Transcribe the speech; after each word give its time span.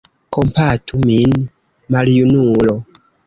Kompatu 0.35 0.93
min, 1.03 1.35
maljunulo! 1.97 2.77